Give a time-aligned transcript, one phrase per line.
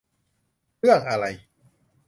[0.81, 1.25] เรื่องอะไร